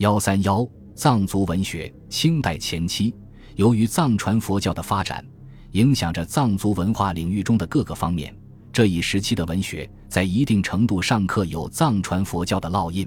[0.00, 3.14] 幺三幺藏族文学，清代前期，
[3.56, 5.22] 由于藏传佛教的发展，
[5.72, 8.34] 影响着藏族文化领域中的各个方面。
[8.72, 13.06] 这一时期的文学在一定程度上刻有藏传佛教的烙印。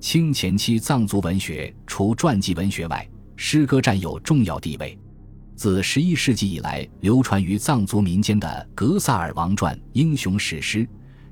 [0.00, 4.98] 清前期藏族文学除传记文学外，诗歌占有重要地位。
[5.54, 10.88] 自十一世纪以来，流传于藏族民间的《格萨尔王传》英雄史诗。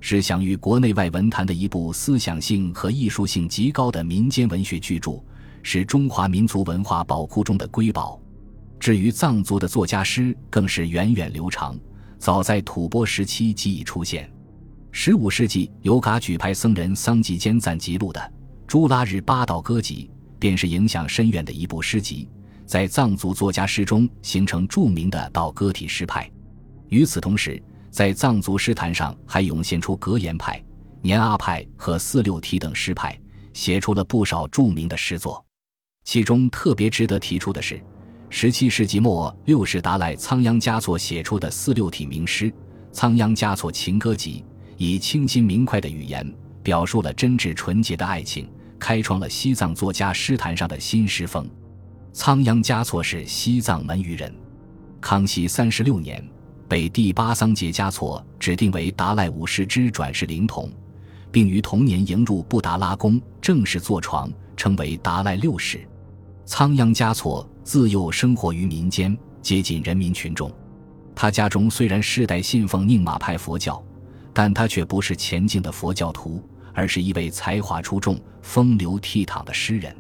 [0.07, 5.13] 是享誉国内外文坛的一部思想性和艺术性极高的民间文学巨著，
[5.63, 8.21] 是中华民族文化宝库中的瑰宝。
[8.79, 11.75] 至于藏族的作家诗，更是源远流长，
[12.19, 14.31] 早在吐蕃时期即已出现。
[14.93, 18.21] 十五世纪由噶举派僧人桑吉坚赞辑录的
[18.67, 22.29] 《朱拉日八道歌集》，便是影响深远的一部诗集，
[22.67, 26.31] 在藏族作家诗中形成著名的道歌体诗派。
[26.91, 27.59] 与此同时，
[27.95, 30.61] 在藏族诗坛上，还涌现出格言派、
[31.01, 33.17] 年阿派和四六体等诗派，
[33.53, 35.47] 写出了不少著名的诗作。
[36.03, 37.81] 其中特别值得提出的是，
[38.31, 42.51] 十七世纪末六世达赖仓央嘉措写出的四六体名诗
[42.91, 44.45] 《仓央嘉措情歌集》，
[44.77, 46.35] 以清新明快的语言，
[46.65, 51.49] 表述了真挚纯洁的爱情，开创了西藏作家诗坛上的新诗风。
[52.13, 54.35] 仓央嘉措是西藏门隅人，
[55.01, 56.29] 康熙三十六年。
[56.69, 60.71] 被第八桑杰嘉措指定为达赖五世之转世灵童，
[61.31, 65.87] 并于同年迎入布达拉宫，正式坐床，称为达赖六世。
[66.47, 70.51] 仓央嘉措自幼生活于民间，接近人民群众。
[71.15, 73.83] 他家中虽然世代信奉宁玛派佛教，
[74.33, 79.95] 但他却不是虔敬的佛教徒，而是一位才华出众、风流倜傥的诗人。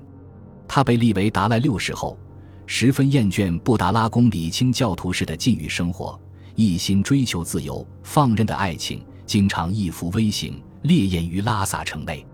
[0.66, 2.18] 他被立为达赖六世后，
[2.66, 6.18] 十分厌倦布达拉宫礼清教徒式的禁欲生活。
[6.54, 12.24] 一心追求自由放任的爱情，经常一幅微行，烈焰于拉萨城内。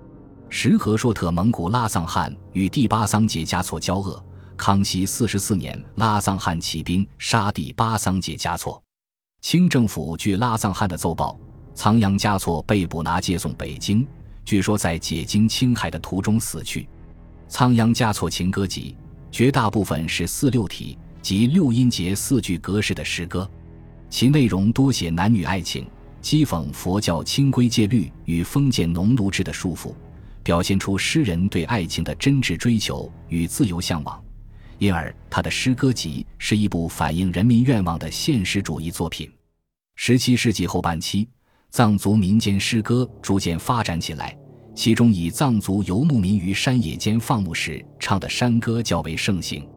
[0.48, 4.22] 时和硕特蒙古拉藏汗与第八桑杰嘉措交恶，
[4.56, 8.82] 康熙四十四年，拉藏汗起兵杀第八桑杰嘉措。
[9.40, 11.38] 清政府据拉藏汗的奏报，
[11.74, 14.06] 仓央嘉措被捕拿接送北京，
[14.44, 16.88] 据说在解经青海的途中死去。
[17.48, 18.96] 仓央嘉措情歌集
[19.30, 23.48] 绝大部分是四六体及六音节四句格式的诗歌。
[24.10, 25.86] 其内容多写男女爱情，
[26.20, 29.94] 讥讽佛教清规戒律与封建农奴制的束缚，
[30.42, 34.20] 表现出诗人对爱情的真挚追求与自由向往。
[34.78, 39.30] 因而，他的诗歌集是一部反映人民愿望的现实主义作品。
[39.94, 41.28] 十七世纪后半期，
[41.70, 44.36] 藏族民间诗歌逐渐发展起来，
[44.74, 49.68] 其中以藏族游牧民于山野间放牧时唱的山歌较为盛行。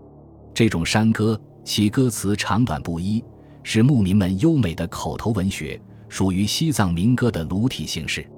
[0.55, 3.23] 这种山歌，其歌词长短不一。
[3.63, 5.79] 是牧民们优美的口头文学，
[6.09, 8.29] 属于西藏民歌的鲁体形式。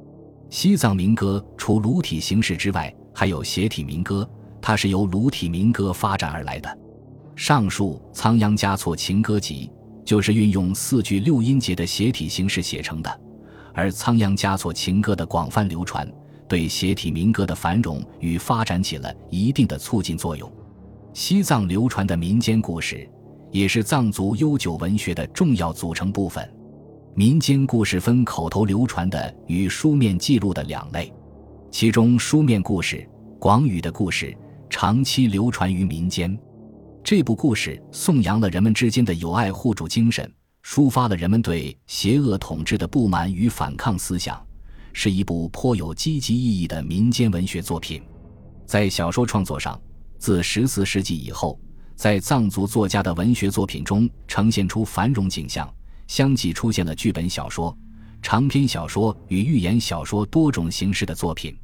[0.50, 4.30] 西藏民歌除鲁体形式之外，还有斜体民歌，
[4.62, 6.80] 它是由鲁体民歌发展而来的。
[7.36, 9.69] 上述《仓央嘉措情歌集》
[10.06, 13.22] 就是运用四句六音节的斜体形式写成的。
[13.74, 16.09] 而仓央嘉措情歌的广泛流传，
[16.47, 20.50] 对斜体民歌的繁荣与发展起了一定的促进作用。
[21.13, 23.09] 西藏流传的民间故事。
[23.55, 26.45] 也是藏族悠久文学的重要组成部分。
[27.13, 31.09] 民间故事分口头流传的与书面记录的两类，
[31.71, 34.38] 其中书面故事、广语的故事
[34.69, 36.38] 长期流传于民间。
[37.01, 40.29] 这部故事颂扬了人们之间的友爱互助精神，
[40.61, 44.45] 抒发了人们对邪恶统治的不满与反抗思想，
[44.91, 48.03] 是一部颇有积极意义的民间文学作品。
[48.65, 49.81] 在小说创作上，
[50.19, 51.57] 自十四世纪以后。
[51.95, 55.73] 在藏族作家的文学作品中呈现出繁荣景象，
[56.07, 57.75] 相继出现了剧本小说、
[58.22, 61.57] 长篇小说与寓言小说多种形式的作品。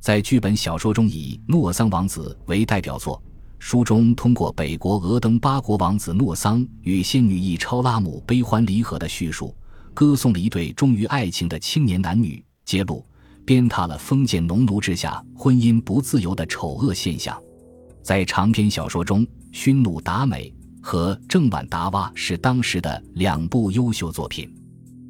[0.00, 3.22] 在剧本小说中，以诺桑王子为代表作，
[3.58, 9.54] 书中通过北国额登巴国王子诺桑与仙女易超拉姆悲欢离合的叙述，
[9.92, 13.04] 歌颂了一对忠于爱情的青年男女，揭露
[13.44, 17.38] 鞭挞了封建农奴制下婚姻不自由的丑恶现象。
[18.02, 24.48] 在长篇小说中，熏怒达美和正晚达哇是当时的两部优秀作品，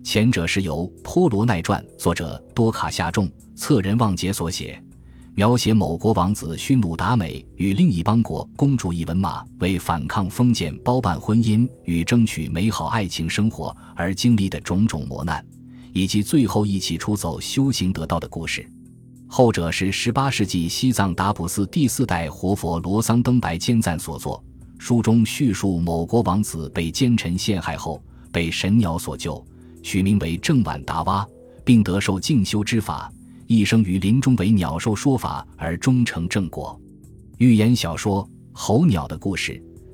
[0.03, 4.83] 前者是由《波罗奈传》作者多卡夏仲、策人旺杰所写，
[5.35, 15.45] 描写某国王子熏怒达美与另一邦国公主伊文玛为反抗封建包办婚姻与争取美好爱情生活而经历的种种磨难，
[15.93, 18.67] 以及最后一起出走修行得道的故事。
[19.29, 24.43] 后者是十八世纪西藏达普寺第四代活佛罗桑登白坚赞所作。
[24.79, 29.45] 书中叙述某国王子被奸臣陷害后，被神鸟所救，
[29.83, 31.27] 取名为正晚达哇，
[31.65, 33.11] 并得受静修之法，
[33.47, 36.79] 一生于林中为鸟兽说法而终成正果。
[37.39, 39.53] 寓言小说《候鸟的故事》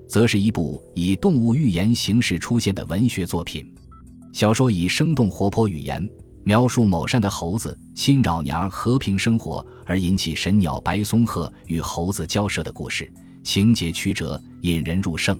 [0.08, 3.72] 则是一部以动物寓言形式出现的文学作品。
[4.32, 6.08] 小说以生动活泼语言
[6.44, 13.10] 描述某山的猴子侵扰娘和平生活而引起神鸟白松鹤与猴子交涉的故事，
[13.44, 15.38] 情节曲折，引人入胜，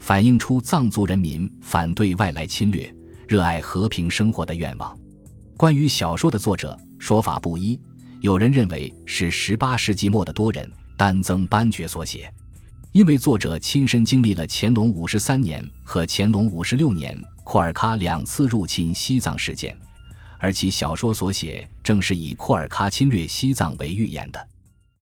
[0.00, 2.92] 反映出藏族人民反对外来侵略、
[3.28, 4.96] 热爱和平生活的愿望。
[5.56, 7.78] 关于小说的作者，说法不一。
[8.20, 12.32] 有人认为是18世纪末的多人丹增班觉所写，
[12.90, 19.76] 因为作者亲身经历了乾隆五十三年和乾隆五十六年库尔喀两次入侵西藏事件，
[20.44, 24.48] 而其小说所写正是以库尔喀侵略西藏为预言的。